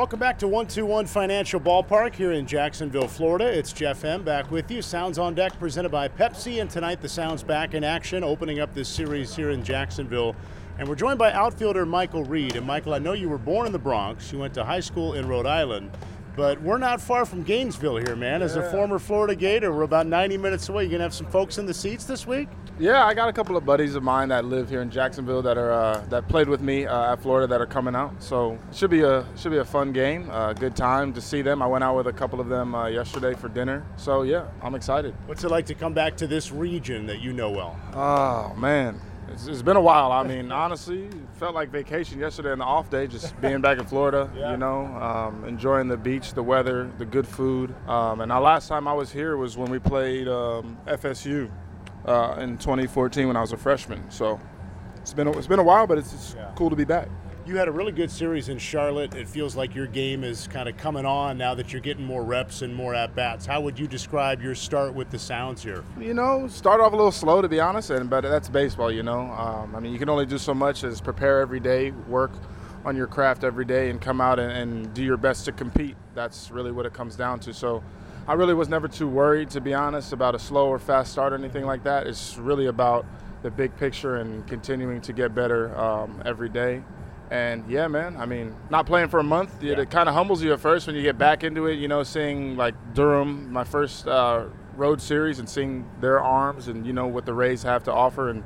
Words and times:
Welcome 0.00 0.18
back 0.18 0.38
to 0.38 0.48
121 0.48 1.04
Financial 1.04 1.60
Ballpark 1.60 2.14
here 2.14 2.32
in 2.32 2.46
Jacksonville, 2.46 3.06
Florida. 3.06 3.44
It's 3.46 3.70
Jeff 3.70 4.00
Hem. 4.00 4.22
back 4.22 4.50
with 4.50 4.70
you. 4.70 4.80
Sounds 4.80 5.18
on 5.18 5.34
Deck 5.34 5.58
presented 5.58 5.90
by 5.90 6.08
Pepsi, 6.08 6.62
and 6.62 6.70
tonight 6.70 7.02
the 7.02 7.08
Sounds 7.08 7.42
back 7.42 7.74
in 7.74 7.84
action, 7.84 8.24
opening 8.24 8.60
up 8.60 8.72
this 8.72 8.88
series 8.88 9.36
here 9.36 9.50
in 9.50 9.62
Jacksonville. 9.62 10.34
And 10.78 10.88
we're 10.88 10.94
joined 10.94 11.18
by 11.18 11.34
outfielder 11.34 11.84
Michael 11.84 12.24
Reed. 12.24 12.56
And 12.56 12.66
Michael, 12.66 12.94
I 12.94 12.98
know 12.98 13.12
you 13.12 13.28
were 13.28 13.36
born 13.36 13.66
in 13.66 13.72
the 13.72 13.78
Bronx. 13.78 14.32
You 14.32 14.38
went 14.38 14.54
to 14.54 14.64
high 14.64 14.80
school 14.80 15.12
in 15.12 15.28
Rhode 15.28 15.44
Island. 15.44 15.90
But 16.34 16.62
we're 16.62 16.78
not 16.78 17.02
far 17.02 17.26
from 17.26 17.42
Gainesville 17.42 17.98
here, 17.98 18.16
man. 18.16 18.40
As 18.40 18.56
a 18.56 18.70
former 18.70 18.98
Florida 18.98 19.34
Gator, 19.34 19.70
we're 19.70 19.82
about 19.82 20.06
90 20.06 20.38
minutes 20.38 20.66
away. 20.70 20.84
You 20.84 20.92
gonna 20.92 21.02
have 21.02 21.12
some 21.12 21.26
folks 21.26 21.58
in 21.58 21.66
the 21.66 21.74
seats 21.74 22.04
this 22.06 22.26
week? 22.26 22.48
Yeah, 22.80 23.04
I 23.04 23.12
got 23.12 23.28
a 23.28 23.32
couple 23.34 23.58
of 23.58 23.66
buddies 23.66 23.94
of 23.94 24.02
mine 24.02 24.30
that 24.30 24.46
live 24.46 24.70
here 24.70 24.80
in 24.80 24.90
Jacksonville 24.90 25.42
that 25.42 25.58
are 25.58 25.70
uh, 25.70 26.02
that 26.08 26.26
played 26.28 26.48
with 26.48 26.62
me 26.62 26.86
uh, 26.86 27.12
at 27.12 27.20
Florida 27.20 27.46
that 27.46 27.60
are 27.60 27.66
coming 27.66 27.94
out. 27.94 28.22
So 28.22 28.58
it 28.70 28.74
should 28.74 28.88
be 28.88 29.02
a 29.02 29.26
should 29.36 29.52
be 29.52 29.58
a 29.58 29.64
fun 29.66 29.92
game, 29.92 30.30
a 30.30 30.54
good 30.58 30.74
time 30.74 31.12
to 31.12 31.20
see 31.20 31.42
them. 31.42 31.60
I 31.60 31.66
went 31.66 31.84
out 31.84 31.94
with 31.94 32.06
a 32.06 32.12
couple 32.12 32.40
of 32.40 32.48
them 32.48 32.74
uh, 32.74 32.86
yesterday 32.86 33.34
for 33.34 33.50
dinner. 33.50 33.84
So 33.98 34.22
yeah, 34.22 34.46
I'm 34.62 34.74
excited. 34.74 35.14
What's 35.26 35.44
it 35.44 35.50
like 35.50 35.66
to 35.66 35.74
come 35.74 35.92
back 35.92 36.16
to 36.16 36.26
this 36.26 36.52
region 36.52 37.04
that 37.08 37.20
you 37.20 37.34
know 37.34 37.50
well? 37.50 37.78
Oh 37.92 38.54
man, 38.54 38.98
it's, 39.28 39.46
it's 39.46 39.60
been 39.60 39.76
a 39.76 39.82
while. 39.82 40.10
I 40.10 40.22
mean, 40.22 40.50
honestly, 40.50 41.10
felt 41.34 41.54
like 41.54 41.68
vacation 41.68 42.18
yesterday 42.18 42.52
on 42.52 42.60
the 42.60 42.64
off 42.64 42.88
day, 42.88 43.06
just 43.06 43.38
being 43.42 43.60
back 43.60 43.78
in 43.78 43.84
Florida. 43.84 44.30
Yeah. 44.40 44.52
You 44.52 44.56
know, 44.56 44.86
um, 44.86 45.44
enjoying 45.44 45.88
the 45.88 45.98
beach, 45.98 46.32
the 46.32 46.42
weather, 46.42 46.90
the 46.96 47.04
good 47.04 47.28
food. 47.28 47.74
Um, 47.86 48.22
and 48.22 48.30
the 48.30 48.40
last 48.40 48.68
time 48.68 48.88
I 48.88 48.94
was 48.94 49.12
here 49.12 49.36
was 49.36 49.58
when 49.58 49.70
we 49.70 49.78
played 49.78 50.28
um, 50.28 50.78
FSU 50.86 51.50
uh, 52.06 52.36
in 52.40 52.58
2014 52.58 53.26
when 53.26 53.36
I 53.36 53.40
was 53.40 53.52
a 53.52 53.56
freshman. 53.56 54.10
So 54.10 54.40
it's 55.00 55.12
been 55.14 55.26
a, 55.26 55.32
it's 55.36 55.46
been 55.46 55.58
a 55.58 55.62
while, 55.64 55.86
but 55.86 55.98
it's, 55.98 56.12
it's 56.12 56.34
Yeah. 56.36 56.50
cool 56.56 56.70
to 56.70 56.76
be 56.76 56.84
back. 56.84 57.08
You 57.46 57.56
had 57.56 57.68
a 57.68 57.72
really 57.72 57.90
good 57.90 58.10
series 58.10 58.48
in 58.48 58.58
Charlotte. 58.58 59.14
It 59.14 59.26
feels 59.26 59.56
like 59.56 59.74
your 59.74 59.86
game 59.86 60.22
is 60.24 60.46
kind 60.46 60.68
of 60.68 60.76
coming 60.76 61.04
on 61.06 61.38
now 61.38 61.54
that 61.54 61.72
you're 61.72 61.80
getting 61.80 62.04
more 62.04 62.22
reps 62.22 62.62
and 62.62 62.72
more 62.72 62.94
at 62.94 63.16
bats. 63.16 63.44
How 63.46 63.60
would 63.62 63.78
you 63.78 63.88
describe 63.88 64.42
your 64.42 64.54
start 64.54 64.94
with 64.94 65.10
the 65.10 65.18
Sounds 65.18 65.62
here? 65.62 65.82
You 65.98 66.14
know, 66.14 66.46
start 66.48 66.80
off 66.80 66.92
a 66.92 66.96
little 66.96 67.10
slow 67.10 67.40
to 67.42 67.48
be 67.48 67.58
honest, 67.58 67.90
and 67.90 68.08
but 68.10 68.20
that's 68.22 68.48
baseball. 68.48 68.92
You 68.92 69.02
know, 69.02 69.20
um, 69.32 69.74
I 69.74 69.80
mean, 69.80 69.92
you 69.92 69.98
can 69.98 70.08
only 70.10 70.26
do 70.26 70.38
so 70.38 70.54
much 70.54 70.84
as 70.84 71.00
prepare 71.00 71.40
every 71.40 71.60
day, 71.60 71.90
work 72.08 72.30
on 72.84 72.94
your 72.94 73.06
craft 73.06 73.42
every 73.42 73.64
day, 73.64 73.90
and 73.90 74.00
come 74.00 74.20
out 74.20 74.38
and, 74.38 74.52
and 74.52 74.94
do 74.94 75.02
your 75.02 75.16
best 75.16 75.44
to 75.46 75.52
compete. 75.52 75.96
That's 76.14 76.50
really 76.50 76.70
what 76.72 76.86
it 76.86 76.92
comes 76.92 77.16
down 77.16 77.40
to. 77.40 77.54
So, 77.54 77.82
I 78.28 78.34
really 78.34 78.54
was 78.54 78.68
never 78.68 78.86
too 78.88 79.08
worried, 79.08 79.50
to 79.50 79.60
be 79.60 79.74
honest, 79.74 80.12
about 80.12 80.34
a 80.34 80.38
slow 80.38 80.68
or 80.68 80.78
fast 80.78 81.12
start 81.12 81.32
or 81.32 81.36
anything 81.36 81.64
like 81.66 81.82
that. 81.84 82.06
It's 82.06 82.36
really 82.36 82.66
about 82.66 83.04
the 83.42 83.50
big 83.50 83.76
picture 83.76 84.16
and 84.16 84.46
continuing 84.46 85.00
to 85.02 85.12
get 85.12 85.34
better 85.34 85.76
um, 85.78 86.22
every 86.24 86.48
day. 86.48 86.82
And 87.30 87.68
yeah, 87.68 87.86
man, 87.88 88.16
I 88.16 88.26
mean, 88.26 88.54
not 88.70 88.86
playing 88.86 89.08
for 89.08 89.20
a 89.20 89.24
month, 89.24 89.62
it, 89.62 89.66
Yeah. 89.68 89.80
it 89.80 89.90
kind 89.90 90.08
of 90.08 90.14
humbles 90.14 90.42
you 90.42 90.52
at 90.52 90.60
first 90.60 90.86
when 90.86 90.96
you 90.96 91.02
get 91.02 91.16
back 91.16 91.44
into 91.44 91.66
it. 91.66 91.74
You 91.74 91.88
know, 91.88 92.02
seeing 92.02 92.56
like 92.56 92.74
Durham, 92.94 93.52
my 93.52 93.64
first 93.64 94.06
uh, 94.06 94.44
road 94.76 95.00
series, 95.00 95.38
and 95.38 95.48
seeing 95.48 95.88
their 96.00 96.20
arms 96.20 96.68
and 96.68 96.86
you 96.86 96.92
know 96.92 97.06
what 97.06 97.26
the 97.26 97.34
Rays 97.34 97.62
have 97.62 97.84
to 97.84 97.92
offer, 97.92 98.30
and 98.30 98.42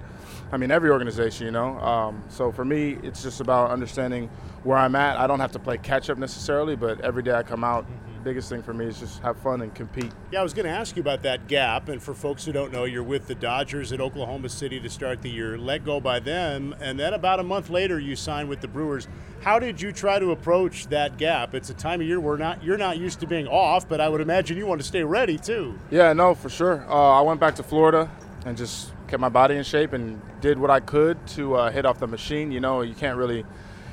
I 0.52 0.58
mean 0.58 0.70
every 0.70 0.90
organization, 0.90 1.46
you 1.46 1.52
know. 1.52 1.78
Um, 1.80 2.22
so 2.28 2.52
for 2.52 2.64
me, 2.64 2.98
it's 3.02 3.22
just 3.22 3.40
about 3.40 3.70
understanding 3.70 4.28
where 4.64 4.76
I'm 4.76 4.94
at. 4.96 5.18
I 5.18 5.26
don't 5.26 5.40
have 5.40 5.52
to 5.52 5.58
play 5.58 5.78
catch 5.78 6.10
up 6.10 6.18
necessarily, 6.18 6.76
but 6.76 7.00
every 7.00 7.22
day 7.22 7.32
I 7.32 7.42
come 7.42 7.64
out, 7.64 7.86
biggest 8.24 8.48
thing 8.48 8.62
for 8.62 8.72
me 8.72 8.86
is 8.86 8.98
just 8.98 9.20
have 9.22 9.38
fun 9.38 9.60
and 9.60 9.74
compete. 9.74 10.10
Yeah, 10.32 10.40
I 10.40 10.42
was 10.42 10.54
going 10.54 10.64
to 10.64 10.72
ask 10.72 10.96
you 10.96 11.02
about 11.02 11.22
that 11.22 11.46
gap. 11.46 11.88
And 11.88 12.02
for 12.02 12.14
folks 12.14 12.44
who 12.44 12.52
don't 12.52 12.72
know, 12.72 12.84
you're 12.84 13.02
with 13.02 13.26
the 13.26 13.34
Dodgers 13.34 13.92
at 13.92 14.00
Oklahoma 14.00 14.48
City 14.48 14.80
to 14.80 14.88
start 14.88 15.22
the 15.22 15.30
year, 15.30 15.58
let 15.58 15.84
go 15.84 16.00
by 16.00 16.18
them, 16.18 16.74
and 16.80 16.98
then 16.98 17.12
about 17.12 17.38
a 17.38 17.42
month 17.42 17.68
later 17.68 18.00
you 18.00 18.16
sign 18.16 18.48
with 18.48 18.60
the 18.60 18.68
Brewers. 18.68 19.06
How 19.42 19.58
did 19.58 19.80
you 19.80 19.92
try 19.92 20.18
to 20.18 20.30
approach 20.30 20.86
that 20.86 21.18
gap? 21.18 21.54
It's 21.54 21.68
a 21.68 21.74
time 21.74 22.00
of 22.00 22.06
year 22.06 22.18
where 22.18 22.38
not 22.38 22.64
you're 22.64 22.78
not 22.78 22.96
used 22.96 23.20
to 23.20 23.26
being 23.26 23.46
off, 23.46 23.86
but 23.86 24.00
I 24.00 24.08
would 24.08 24.22
imagine 24.22 24.56
you 24.56 24.66
want 24.66 24.80
to 24.80 24.86
stay 24.86 25.04
ready 25.04 25.36
too. 25.36 25.78
Yeah, 25.90 26.14
no, 26.14 26.34
for 26.34 26.48
sure. 26.48 26.84
Uh, 26.88 27.18
I 27.18 27.20
went 27.20 27.40
back 27.40 27.54
to 27.56 27.62
Florida 27.62 28.10
and 28.46 28.56
just 28.56 28.90
kept 29.06 29.20
my 29.20 29.28
body 29.28 29.56
in 29.56 29.64
shape 29.64 29.92
and 29.92 30.20
did 30.40 30.58
what 30.58 30.70
I 30.70 30.80
could 30.80 31.24
to 31.28 31.56
uh, 31.56 31.70
hit 31.70 31.84
off 31.84 31.98
the 31.98 32.06
machine. 32.06 32.50
You 32.50 32.60
know, 32.60 32.80
you 32.80 32.94
can't 32.94 33.18
really, 33.18 33.44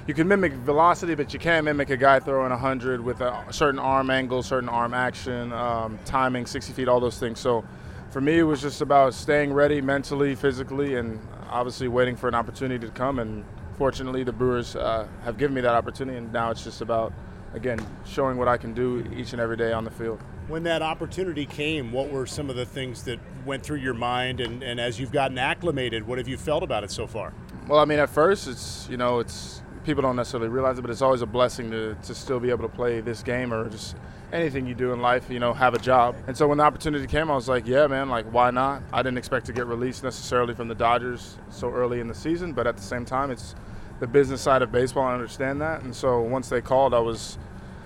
you 0.07 0.13
can 0.13 0.28
mimic 0.28 0.53
velocity, 0.53 1.16
but 1.16 1.34
you 1.34 1.39
can't 1.39 1.66
mimic 1.66 1.89
a 1.89 1.97
guy 1.97 2.19
throwing 2.19 2.50
100 2.50 3.01
with 3.01 3.22
a 3.22 3.45
certain 3.51 3.79
arm 3.79 4.09
angle, 4.09 4.41
certain 4.41 4.69
arm 4.69 4.94
action, 4.94 5.53
um, 5.53 6.00
timing, 6.06 6.45
60 6.45 6.73
feet, 6.73 6.88
all 6.88 7.00
those 7.00 7.19
things. 7.19 7.39
So 7.39 7.63
for 8.09 8.19
me, 8.19 8.39
it 8.39 8.44
was 8.44 8.62
just 8.62 8.81
about 8.81 9.13
staying 9.13 9.53
ready 9.53 9.79
mentally, 9.79 10.35
physically, 10.35 10.95
and 10.95 11.19
obviously 11.50 11.88
waiting 11.88 12.16
for 12.16 12.28
an 12.28 12.35
opportunity 12.35 12.85
to 12.85 12.91
come. 12.94 13.19
And 13.19 13.45
fortunately, 13.78 14.23
the 14.23 14.34
Brewers 14.34 14.75
uh, 14.75 15.07
have 15.23 15.38
given 15.38 15.53
me 15.53 15.62
that 15.62 15.75
opportunity, 15.75 16.18
and 16.18 16.33
now 16.33 16.50
it's 16.50 16.63
just 16.63 16.81
about, 16.81 17.13
again, 17.53 17.79
showing 18.06 18.38
what 18.38 18.47
I 18.47 18.57
can 18.57 18.73
do 18.73 19.07
each 19.16 19.33
and 19.33 19.41
every 19.41 19.56
day 19.56 19.72
on 19.72 19.83
the 19.83 19.91
field. 19.91 20.19
When 20.47 20.63
that 20.63 20.81
opportunity 20.81 21.45
came, 21.45 21.91
what 21.91 22.09
were 22.09 22.25
some 22.25 22.50
of 22.50 22.56
the 22.56 22.66
things 22.66 23.03
that 23.03 23.19
went 23.45 23.63
through 23.63 23.78
your 23.78 23.94
mind? 23.94 24.41
And, 24.41 24.63
and 24.63 24.79
as 24.79 25.00
you've 25.00 25.12
gotten 25.12 25.38
acclimated, 25.38 26.06
what 26.06 26.18
have 26.18 26.28
you 26.28 26.38
felt 26.38 26.63
about 26.63 26.83
it 26.83 26.91
so 26.91 27.06
far? 27.06 27.33
Well, 27.68 27.79
I 27.79 27.85
mean, 27.85 28.00
at 28.00 28.09
first, 28.09 28.47
it's 28.47 28.88
you 28.89 28.97
know, 28.97 29.19
it's 29.19 29.60
people 29.84 30.02
don't 30.02 30.16
necessarily 30.16 30.50
realize 30.50 30.78
it, 30.78 30.81
but 30.81 30.92
it's 30.92 31.02
always 31.02 31.22
a 31.22 31.25
blessing 31.25 31.72
to, 31.72 31.96
to 32.03 32.16
still 32.16 32.40
be 32.40 32.50
able 32.50 32.68
to 32.68 32.74
play 32.74 33.02
this 33.02 33.24
game 33.24 33.53
or 33.53 33.69
just 33.69 33.96
anything 34.31 34.66
you 34.66 34.75
do 34.75 34.94
in 34.94 35.02
life. 35.02 35.30
You 35.30 35.40
know, 35.40 35.53
have 35.53 35.74
a 35.74 35.80
job. 35.80 36.16
And 36.28 36.38
so 36.38 36.47
when 36.47 36.58
the 36.58 36.64
opportunity 36.64 37.08
came, 37.08 37.31
I 37.31 37.36
was 37.36 37.50
like, 37.50 37.68
yeah, 37.68 37.88
man, 37.88 38.09
like 38.09 38.25
why 38.31 38.52
not? 38.52 38.84
I 38.94 39.02
didn't 39.02 39.18
expect 39.18 39.46
to 39.47 39.53
get 39.53 39.66
released 39.68 40.03
necessarily 40.03 40.53
from 40.53 40.68
the 40.68 40.75
Dodgers 40.75 41.38
so 41.50 41.72
early 41.72 42.00
in 42.00 42.08
the 42.08 42.16
season, 42.16 42.53
but 42.53 42.68
at 42.68 42.78
the 42.78 42.84
same 42.84 43.06
time, 43.06 43.31
it's 43.31 43.56
the 44.00 44.08
business 44.08 44.42
side 44.42 44.62
of 44.62 44.72
baseball. 44.72 45.03
I 45.03 45.14
understand 45.14 45.62
that, 45.62 45.81
and 45.81 45.96
so 45.96 46.22
once 46.22 46.50
they 46.50 46.62
called, 46.62 46.94
I 46.94 47.00
was. 47.00 47.38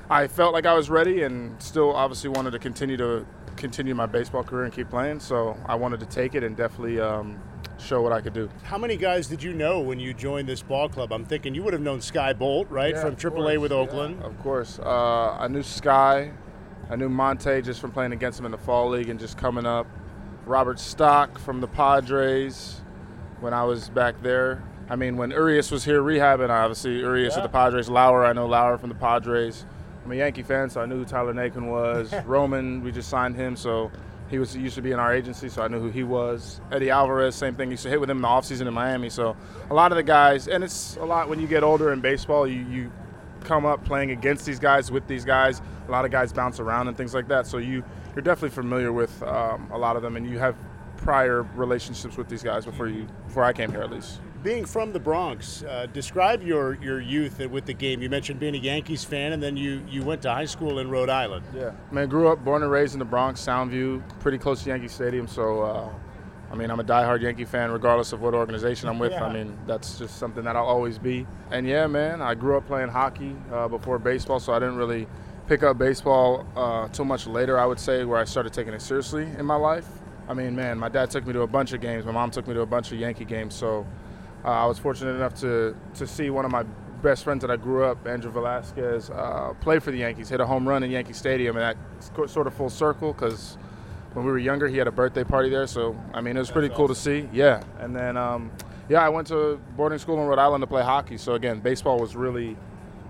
I 0.07 0.27
felt 0.27 0.53
like 0.53 0.67
I 0.67 0.75
was 0.75 0.87
ready 0.87 1.23
and 1.23 1.59
still 1.59 1.95
obviously 1.95 2.29
wanted 2.29 2.51
to 2.51 2.59
continue 2.59 2.95
to 2.97 3.25
continue 3.55 3.95
my 3.95 4.05
baseball 4.05 4.43
career 4.43 4.65
and 4.65 4.73
keep 4.73 4.89
playing. 4.89 5.19
So 5.19 5.57
I 5.65 5.73
wanted 5.73 5.99
to 6.01 6.05
take 6.05 6.35
it 6.35 6.43
and 6.43 6.55
definitely 6.55 6.99
um, 6.99 7.41
show 7.85 8.01
what 8.01 8.11
I 8.11 8.19
could 8.21 8.33
do. 8.33 8.49
How 8.63 8.77
many 8.77 8.97
guys 8.97 9.27
did 9.27 9.41
you 9.43 9.53
know 9.53 9.79
when 9.79 9.99
you 9.99 10.13
joined 10.13 10.49
this 10.49 10.61
ball 10.61 10.89
club? 10.89 11.13
I'm 11.13 11.23
thinking 11.25 11.53
you 11.55 11.63
would 11.63 11.73
have 11.73 11.81
known 11.81 12.01
Skye 12.01 12.33
Bolt, 12.33 12.69
right, 12.69 12.93
Yeah, 12.95 13.01
from 13.01 13.15
AAA 13.15 13.59
with 13.61 13.71
yeah, 13.71 13.77
Oakland. 13.77 14.21
of 14.23 14.37
course. 14.39 14.79
Uh, 14.79 15.37
I 15.39 15.47
knew 15.47 15.63
Skye. 15.63 16.31
I 16.89 16.95
knew 16.95 17.09
Monte 17.09 17.61
just 17.61 17.79
from 17.79 17.91
playing 17.91 18.11
against 18.11 18.39
him 18.39 18.45
in 18.45 18.51
the 18.51 18.57
fall 18.57 18.89
league 18.89 19.09
and 19.09 19.19
just 19.19 19.37
coming 19.37 19.65
up. 19.65 19.87
Robert 20.45 20.79
Stock 20.79 21.39
from 21.39 21.61
the 21.61 21.67
Padres 21.67 22.81
when 23.39 23.53
I 23.53 23.63
was 23.63 23.89
back 23.89 24.21
there. 24.21 24.63
I 24.89 24.95
mean, 24.95 25.17
when 25.17 25.31
Urias 25.31 25.71
was 25.71 25.83
here 25.83 26.01
rehabbing, 26.01 26.49
obviously 26.49 26.99
Urias 26.99 27.33
Yeah. 27.33 27.39
at 27.39 27.43
the 27.43 27.49
Padres. 27.57 27.89
Lauer, 27.89 28.23
I 28.25 28.33
know 28.33 28.45
Lauer 28.45 28.77
from 28.77 28.89
the 28.89 28.95
Padres. 28.95 29.65
I'm 30.03 30.11
a 30.11 30.15
Yankee 30.15 30.43
fan, 30.43 30.69
so 30.69 30.81
I 30.81 30.85
knew 30.85 30.97
who 30.99 31.05
Tyler 31.05 31.33
Naquin 31.33 31.67
was. 31.71 32.13
Roman, 32.27 32.83
we 32.83 32.91
just 32.91 33.09
signed 33.09 33.35
him, 33.35 33.55
so 33.55 33.91
he 34.29 34.39
was 34.39 34.55
used 34.55 34.75
to 34.75 34.81
be 34.81 34.91
in 34.91 34.99
our 34.99 35.13
agency, 35.13 35.49
so 35.49 35.61
I 35.61 35.67
knew 35.67 35.79
who 35.79 35.89
he 35.89 36.03
was. 36.03 36.59
Eddy 36.71 36.89
Alvarez, 36.89 37.35
same 37.35 37.55
thing. 37.55 37.69
Used 37.71 37.83
to 37.83 37.89
hit 37.89 37.99
with 37.99 38.09
him 38.09 38.17
in 38.17 38.21
the 38.23 38.27
offseason 38.27 38.67
in 38.67 38.73
Miami. 38.73 39.09
So 39.09 39.35
a 39.69 39.73
lot 39.73 39.91
of 39.91 39.97
the 39.97 40.03
guys, 40.03 40.47
and 40.47 40.63
it's 40.63 40.97
a 40.97 41.05
lot 41.05 41.29
when 41.29 41.39
you 41.39 41.47
get 41.47 41.63
older 41.63 41.93
in 41.93 42.01
baseball, 42.01 42.47
you, 42.47 42.65
you 42.69 42.91
come 43.43 43.65
up 43.65 43.85
playing 43.85 44.11
against 44.11 44.45
these 44.45 44.59
guys, 44.59 44.91
with 44.91 45.07
these 45.07 45.25
guys. 45.25 45.61
A 45.87 45.91
lot 45.91 46.05
of 46.05 46.11
guys 46.11 46.33
bounce 46.33 46.59
around 46.59 46.87
and 46.87 46.97
things 46.97 47.13
like 47.13 47.27
that. 47.27 47.45
So 47.45 47.59
you 47.59 47.83
you're 48.15 48.23
definitely 48.23 48.55
familiar 48.55 48.91
with 48.91 49.21
um, 49.23 49.69
a 49.71 49.77
lot 49.77 49.95
of 49.95 50.01
them, 50.01 50.15
and 50.15 50.27
you 50.27 50.39
have 50.39 50.55
prior 50.97 51.43
relationships 51.55 52.17
with 52.17 52.27
these 52.27 52.41
guys 52.41 52.65
before 52.65 52.87
you 52.87 53.07
before 53.27 53.43
I 53.43 53.53
came 53.53 53.69
here 53.69 53.81
at 53.81 53.91
least. 53.91 54.21
Being 54.45 54.65
from 54.65 54.93
the 54.93 54.99
Bronx, 54.99 55.63
uh, 55.63 55.87
describe 55.91 56.43
your, 56.43 56.75
your 56.75 57.01
youth 57.01 57.39
with 57.39 57.65
the 57.65 57.73
game. 57.73 58.03
You 58.03 58.11
mentioned 58.11 58.39
being 58.39 58.53
a 58.53 58.59
Yankees 58.59 59.03
fan, 59.03 59.33
and 59.33 59.41
then 59.41 59.57
you, 59.57 59.81
you 59.89 60.03
went 60.03 60.21
to 60.21 60.31
high 60.31 60.45
school 60.45 60.77
in 60.77 60.87
Rhode 60.87 61.09
Island. 61.09 61.43
Yeah, 61.55 61.71
I 61.89 61.95
mean, 61.95 62.07
grew 62.07 62.27
up, 62.27 62.45
born 62.45 62.61
and 62.61 62.71
raised 62.71 62.93
in 62.93 62.99
the 62.99 63.05
Bronx, 63.05 63.43
Soundview, 63.43 64.03
pretty 64.19 64.37
close 64.37 64.61
to 64.61 64.69
Yankee 64.69 64.87
Stadium. 64.87 65.27
So, 65.27 65.63
uh, 65.63 65.89
I 66.51 66.55
mean, 66.55 66.69
I'm 66.69 66.79
a 66.79 66.83
diehard 66.83 67.21
Yankee 67.21 67.45
fan, 67.45 67.71
regardless 67.71 68.13
of 68.13 68.21
what 68.21 68.35
organization 68.35 68.87
I'm 68.87 68.99
with. 68.99 69.13
Yeah. 69.13 69.25
I 69.25 69.33
mean, 69.33 69.57
that's 69.65 69.97
just 69.97 70.19
something 70.19 70.43
that 70.43 70.55
I'll 70.55 70.63
always 70.63 70.99
be. 70.99 71.25
And 71.49 71.67
yeah, 71.67 71.87
man, 71.87 72.21
I 72.21 72.35
grew 72.35 72.55
up 72.55 72.67
playing 72.67 72.89
hockey 72.89 73.35
uh, 73.51 73.67
before 73.67 73.97
baseball, 73.97 74.39
so 74.39 74.53
I 74.53 74.59
didn't 74.59 74.75
really 74.75 75.07
pick 75.47 75.63
up 75.63 75.79
baseball 75.79 76.45
uh, 76.55 76.87
too 76.89 77.03
much 77.03 77.25
later. 77.25 77.57
I 77.57 77.65
would 77.65 77.79
say 77.79 78.05
where 78.05 78.19
I 78.19 78.25
started 78.25 78.53
taking 78.53 78.75
it 78.75 78.83
seriously 78.83 79.23
in 79.23 79.45
my 79.47 79.55
life. 79.55 79.87
I 80.29 80.35
mean, 80.35 80.55
man, 80.55 80.77
my 80.77 80.89
dad 80.89 81.09
took 81.09 81.25
me 81.25 81.33
to 81.33 81.41
a 81.41 81.47
bunch 81.47 81.73
of 81.73 81.81
games. 81.81 82.05
My 82.05 82.11
mom 82.11 82.29
took 82.29 82.47
me 82.47 82.53
to 82.53 82.61
a 82.61 82.67
bunch 82.67 82.91
of 82.91 82.99
Yankee 82.99 83.25
games. 83.25 83.55
So. 83.55 83.87
Uh, 84.45 84.49
I 84.49 84.65
was 84.67 84.77
fortunate 84.77 85.15
enough 85.15 85.33
to 85.41 85.75
to 85.95 86.05
see 86.05 86.29
one 86.29 86.45
of 86.45 86.51
my 86.51 86.63
best 87.01 87.23
friends 87.23 87.41
that 87.41 87.49
I 87.49 87.55
grew 87.55 87.83
up, 87.83 88.05
Andrew 88.07 88.31
Velazquez, 88.31 89.09
uh, 89.09 89.53
play 89.59 89.79
for 89.79 89.91
the 89.91 89.97
Yankees, 89.97 90.29
hit 90.29 90.39
a 90.39 90.45
home 90.45 90.67
run 90.67 90.83
in 90.83 90.91
Yankee 90.91 91.13
Stadium, 91.13 91.57
and 91.57 91.77
that 91.99 92.29
sort 92.29 92.45
of 92.45 92.53
full 92.53 92.69
circle 92.69 93.11
because 93.11 93.57
when 94.13 94.23
we 94.23 94.31
were 94.31 94.37
younger, 94.37 94.67
he 94.67 94.77
had 94.77 94.87
a 94.87 94.91
birthday 94.91 95.23
party 95.23 95.49
there. 95.49 95.65
So 95.65 95.99
I 96.13 96.21
mean, 96.21 96.35
it 96.35 96.39
was 96.39 96.51
pretty 96.51 96.73
cool 96.75 96.87
to 96.87 96.95
see. 96.95 97.27
Yeah, 97.33 97.63
and 97.79 97.95
then 97.95 98.17
um, 98.17 98.51
yeah, 98.87 99.03
I 99.03 99.09
went 99.09 99.27
to 99.27 99.59
boarding 99.75 99.97
school 99.97 100.21
in 100.21 100.27
Rhode 100.27 100.39
Island 100.39 100.61
to 100.61 100.67
play 100.67 100.83
hockey. 100.83 101.17
So 101.17 101.33
again, 101.33 101.59
baseball 101.59 101.99
was 101.99 102.15
really 102.15 102.55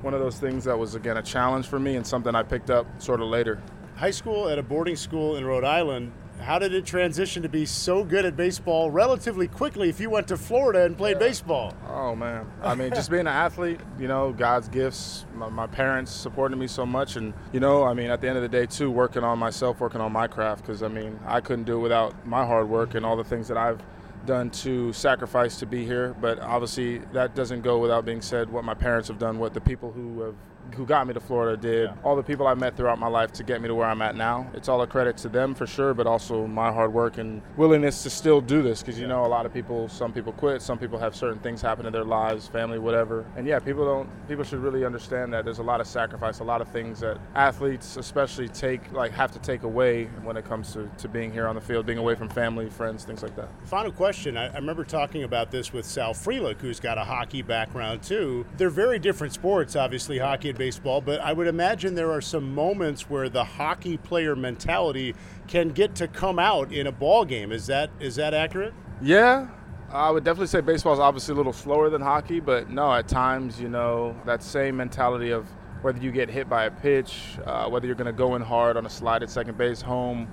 one 0.02 0.14
of 0.14 0.22
those 0.22 0.40
things 0.40 0.64
that 0.64 0.78
was 0.78 0.96
again 0.96 1.18
a 1.18 1.22
challenge 1.22 1.68
for 1.68 1.80
me 1.80 1.98
and 1.98 2.08
something 2.08 2.34
I 2.34 2.44
picked 2.44 2.70
up 2.70 2.86
sort 3.02 3.22
of 3.22 3.28
later. 3.28 3.62
High 3.96 4.12
school 4.12 4.48
at 4.48 4.58
a 4.58 4.64
boarding 4.64 4.96
school 4.96 5.36
in 5.36 5.44
Rhode 5.46 5.66
Island, 5.66 6.14
how 6.40 6.60
did 6.60 6.74
it 6.74 6.86
transition 6.86 7.44
to 7.44 7.50
be 7.50 7.66
so 7.66 8.04
good 8.04 8.26
at 8.26 8.36
baseball 8.36 8.92
relatively 8.92 9.48
quickly 9.48 9.90
if 9.90 10.00
you 10.00 10.10
went 10.10 10.28
to 10.28 10.38
Florida 10.38 10.84
and 10.84 10.98
played 10.98 11.14
yeah. 11.14 11.28
baseball? 11.28 11.74
Oh, 11.90 12.16
man. 12.16 12.46
I 12.62 12.76
mean, 12.76 12.92
just 12.92 13.10
being 13.10 13.22
an 13.22 13.28
athlete, 13.28 13.80
you 14.00 14.08
know, 14.08 14.32
God's 14.32 14.68
gifts, 14.68 15.26
my, 15.34 15.50
my, 15.50 15.68
parents 15.68 16.12
supporting 16.12 16.60
me 16.60 16.68
so 16.68 16.86
much. 16.86 17.16
And, 17.16 17.34
you 17.52 17.60
know, 17.60 17.84
I 17.84 17.94
mean, 17.94 18.12
at 18.12 18.22
the 18.22 18.28
end 18.28 18.38
of 18.38 18.44
the 18.44 18.50
day, 18.50 18.66
too, 18.66 18.92
working 18.92 19.24
on 19.24 19.40
myself, 19.40 19.80
working 19.80 20.02
on 20.02 20.12
my 20.12 20.28
craft, 20.28 20.62
because, 20.62 20.84
I 20.84 20.88
mean, 20.88 21.20
I 21.26 21.42
couldn't 21.42 21.66
do 21.66 21.78
it 21.78 21.82
without 21.82 22.28
my 22.28 22.46
hard 22.46 22.70
work 22.70 22.96
and 22.96 23.06
all 23.06 23.16
the 23.16 23.24
things 23.24 23.48
that 23.48 23.58
I've 23.58 23.82
done 24.26 24.50
to 24.50 24.92
sacrifice 24.94 25.58
to 25.60 25.66
be 25.66 25.86
here. 25.86 26.16
But 26.20 26.40
obviously, 26.40 27.00
that 27.14 27.36
doesn't 27.36 27.62
go 27.62 27.80
without 27.80 28.06
being 28.06 28.22
said 28.22 28.50
what 28.50 28.64
my 28.64 28.74
parents 28.74 29.08
have 29.08 29.20
done, 29.20 29.40
what 29.40 29.54
the 29.54 29.62
people 29.62 29.92
who 29.92 30.22
have 30.22 30.36
who 30.74 30.86
got 30.86 31.08
me 31.08 31.14
to 31.14 31.20
Florida 31.20 31.58
did, 31.58 31.90
yeah. 31.90 31.96
all 32.04 32.16
the 32.16 32.24
people 32.24 32.48
I 32.48 32.54
met 32.54 32.76
throughout 32.76 33.00
my 33.00 33.08
life 33.08 33.32
to 33.34 33.44
get 33.44 33.62
me 33.62 33.68
to 33.68 33.76
where 33.76 33.88
I'm 33.88 34.02
at 34.02 34.16
now. 34.16 34.50
It's 34.54 34.70
all 34.70 34.82
a 34.82 34.88
credit 34.88 35.18
to 35.18 35.30
them 35.30 35.54
for 35.56 35.68
sure, 35.68 35.94
but 35.94 36.08
also 36.08 36.48
my 36.48 36.72
hard 36.72 36.94
work 36.94 37.18
and 37.18 37.42
willingness 37.58 38.04
to 38.04 38.10
still 38.10 38.42
do 38.42 38.62
this 38.62 38.82
because 38.82 39.00
you 39.00 39.08
know 39.08 39.26
a 39.26 39.28
lot 39.28 39.46
of 39.46 39.54
people, 39.54 39.88
some 39.88 40.12
people 40.12 40.34
quit, 40.34 40.62
some 40.62 40.78
people 40.78 40.98
have 41.00 41.16
certain 41.16 41.40
things 41.40 41.62
happen 41.62 41.86
in 41.86 41.94
their 41.94 42.04
lives, 42.04 42.48
family, 42.48 42.80
whatever. 42.80 43.26
And 43.36 43.48
yeah, 43.48 43.60
people 43.60 43.86
don't, 43.86 44.28
people 44.28 44.44
should 44.44 44.60
really 44.60 44.86
understand 44.86 45.34
that 45.34 45.46
there's 45.46 45.60
a 45.60 45.64
lot 45.64 45.82
of 45.82 45.88
sacrifice, 45.88 46.40
a 46.40 46.44
lot 46.44 46.62
of 46.62 46.68
things 46.70 47.00
that 47.00 47.18
athletes 47.36 47.98
especially 47.98 48.48
take, 48.50 48.92
like 48.92 49.12
have 49.12 49.32
to 49.32 49.40
take 49.40 49.64
away 49.64 50.06
when 50.24 50.38
it 50.38 50.46
comes 50.46 50.74
to, 50.74 50.90
to 50.98 51.08
being 51.08 51.32
here 51.32 51.48
on 51.48 51.56
the 51.56 51.62
field, 51.62 51.86
being 51.86 52.00
away 52.00 52.16
from 52.16 52.30
family, 52.30 52.70
friends, 52.70 53.04
things 53.04 53.24
like 53.24 53.36
that. 53.36 53.50
Final 53.66 53.92
question. 53.92 54.38
I, 54.38 54.48
I 54.48 54.56
remember 54.56 54.84
talking 54.84 55.24
about 55.24 55.52
this 55.52 55.72
with 55.74 55.86
Sal 55.86 56.14
Frelick, 56.14 56.60
who's 56.60 56.80
got 56.80 56.98
a 56.98 57.04
hockey 57.04 57.42
background 57.42 58.04
too. 58.04 58.46
They're 58.58 58.70
very 58.70 59.00
different 59.00 59.34
sports, 59.34 59.76
obviously, 59.76 60.18
hockey 60.18 60.50
and 60.50 60.55
baseball, 60.56 61.02
but 61.02 61.20
I 61.22 61.34
would 61.34 61.48
imagine 61.48 61.96
there 61.96 62.12
are 62.12 62.22
some 62.22 62.54
moments 62.56 63.10
where 63.10 63.30
the 63.30 63.44
hockey 63.44 63.98
player 63.98 64.36
mentality 64.36 65.16
can 65.48 65.70
get 65.70 65.96
to 65.96 66.08
come 66.08 66.40
out 66.40 66.72
in 66.72 66.88
a 66.88 66.92
ball 66.92 67.26
game. 67.26 67.52
Is 67.52 67.68
that 67.68 67.90
is 68.00 68.16
that 68.16 68.34
accurate? 68.34 68.74
Yeah, 69.02 69.48
I 69.92 70.10
would 70.10 70.24
definitely 70.24 70.48
say 70.48 70.62
baseball 70.62 70.94
is 70.94 71.00
obviously 71.00 71.34
a 71.34 71.38
little 71.38 71.54
slower 71.54 71.90
than 71.90 72.02
hockey, 72.02 72.40
but 72.40 72.70
no, 72.70 72.94
at 72.94 73.08
times, 73.08 73.60
you 73.62 73.70
know, 73.70 74.16
that 74.26 74.42
same 74.42 74.78
mentality 74.78 75.32
of 75.32 75.48
whether 75.82 76.00
you 76.00 76.12
get 76.12 76.30
hit 76.30 76.50
by 76.50 76.66
a 76.66 76.72
pitch, 76.72 77.38
uh, 77.46 77.70
whether 77.70 77.86
you're 77.86 77.96
going 77.96 78.06
to 78.08 78.14
go 78.14 78.36
in 78.36 78.42
hard 78.42 78.78
on 78.78 78.86
a 78.86 78.90
slide 78.90 79.22
at 79.22 79.30
second 79.30 79.58
base, 79.58 79.82
home, 79.82 80.28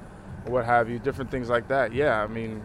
or 0.47 0.53
what 0.53 0.65
have 0.65 0.89
you, 0.89 0.99
different 0.99 1.31
things 1.31 1.51
like 1.51 1.69
that. 1.69 1.93
Yeah, 1.93 2.23
I 2.23 2.27
mean, 2.27 2.65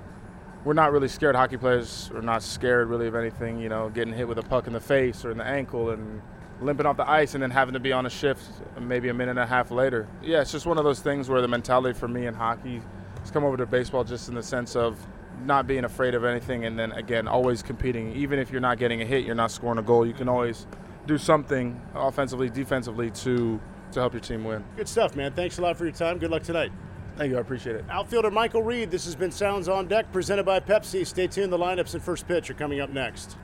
we're 0.63 0.73
not 0.73 0.91
really 0.91 1.07
scared. 1.07 1.35
Hockey 1.35 1.57
players 1.57 2.09
are 2.15 2.21
not 2.21 2.41
scared 2.41 2.89
really 2.89 3.07
of 3.07 3.15
anything, 3.15 3.59
you 3.59 3.69
know, 3.69 3.89
getting 3.89 4.13
hit 4.13 4.27
with 4.27 4.37
a 4.37 4.43
puck 4.43 4.67
in 4.67 4.73
the 4.73 4.79
face 4.79 5.25
or 5.25 5.31
in 5.31 5.37
the 5.37 5.45
ankle 5.45 5.89
and 5.89 6.21
limping 6.61 6.85
off 6.85 6.97
the 6.97 7.09
ice 7.09 7.33
and 7.33 7.43
then 7.43 7.51
having 7.51 7.73
to 7.73 7.79
be 7.79 7.91
on 7.91 8.05
a 8.05 8.09
shift 8.09 8.43
maybe 8.79 9.09
a 9.09 9.13
minute 9.13 9.31
and 9.31 9.39
a 9.39 9.45
half 9.45 9.71
later. 9.71 10.07
Yeah, 10.21 10.41
it's 10.41 10.51
just 10.51 10.65
one 10.65 10.77
of 10.77 10.83
those 10.83 10.99
things 10.99 11.29
where 11.29 11.41
the 11.41 11.47
mentality 11.47 11.97
for 11.97 12.07
me 12.07 12.25
in 12.25 12.33
hockey 12.33 12.81
has 13.19 13.31
come 13.31 13.43
over 13.43 13.57
to 13.57 13.65
baseball 13.65 14.03
just 14.03 14.29
in 14.29 14.35
the 14.35 14.43
sense 14.43 14.75
of 14.75 14.97
not 15.45 15.67
being 15.67 15.85
afraid 15.85 16.15
of 16.15 16.23
anything 16.23 16.65
and 16.65 16.77
then 16.77 16.91
again 16.93 17.27
always 17.27 17.61
competing. 17.61 18.15
Even 18.15 18.39
if 18.39 18.51
you're 18.51 18.61
not 18.61 18.77
getting 18.77 19.01
a 19.01 19.05
hit, 19.05 19.23
you're 19.25 19.35
not 19.35 19.51
scoring 19.51 19.77
a 19.77 19.83
goal, 19.83 20.05
you 20.05 20.13
can 20.13 20.27
always 20.27 20.65
do 21.05 21.17
something 21.17 21.79
offensively, 21.95 22.49
defensively 22.49 23.11
to 23.11 23.59
to 23.91 23.99
help 24.01 24.13
your 24.13 24.21
team 24.21 24.43
win. 24.43 24.63
Good 24.75 24.89
stuff, 24.89 25.15
man. 25.15 25.31
Thanks 25.31 25.59
a 25.59 25.61
lot 25.61 25.77
for 25.77 25.85
your 25.85 25.93
time. 25.93 26.17
Good 26.17 26.29
luck 26.29 26.43
tonight. 26.43 26.71
Thank 27.15 27.31
you. 27.31 27.37
I 27.37 27.41
appreciate 27.41 27.75
it. 27.77 27.85
Outfielder 27.89 28.29
Michael 28.29 28.61
Reed. 28.61 28.91
This 28.91 29.05
has 29.05 29.15
been 29.15 29.31
Sounds 29.31 29.67
on 29.67 29.87
Deck 29.87 30.11
presented 30.11 30.45
by 30.45 30.59
Pepsi. 30.59 31.07
Stay 31.07 31.27
tuned. 31.27 31.51
The 31.51 31.57
lineups 31.57 31.93
and 31.93 32.03
first 32.03 32.27
pitch 32.27 32.49
are 32.49 32.53
coming 32.53 32.79
up 32.79 32.89
next. 32.89 33.37